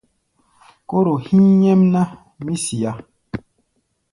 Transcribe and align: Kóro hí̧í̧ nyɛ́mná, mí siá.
Kóro 0.89 1.13
hí̧í̧ 1.25 1.49
nyɛ́mná, 1.59 2.01
mí 2.43 2.53
siá. 2.63 2.91